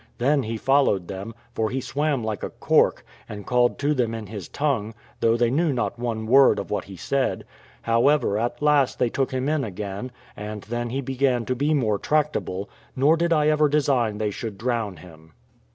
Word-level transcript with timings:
Then 0.17 0.41
he 0.41 0.57
followed 0.57 1.07
them, 1.07 1.35
for 1.53 1.69
he 1.69 1.79
swam 1.79 2.23
like 2.23 2.41
a 2.41 2.49
cork, 2.49 3.05
and 3.29 3.45
called 3.45 3.77
to 3.77 3.93
them 3.93 4.15
in 4.15 4.25
his 4.25 4.47
tongue, 4.49 4.95
though 5.19 5.37
they 5.37 5.51
knew 5.51 5.71
not 5.71 5.99
one 5.99 6.25
word 6.25 6.57
of 6.57 6.71
what 6.71 6.85
he 6.85 6.95
said; 6.95 7.45
however 7.83 8.39
at 8.39 8.63
last 8.63 8.97
they 8.97 9.09
took 9.09 9.29
him 9.29 9.47
in 9.47 9.63
again, 9.63 10.11
and 10.35 10.63
then 10.63 10.89
he 10.89 11.01
began 11.01 11.45
to 11.45 11.55
be 11.55 11.75
more 11.75 11.99
tractable: 11.99 12.67
nor 12.95 13.15
did 13.15 13.31
I 13.31 13.49
ever 13.49 13.69
design 13.69 14.17
they 14.17 14.31
should 14.31 14.57
drown 14.57 14.97
him. 14.97 15.33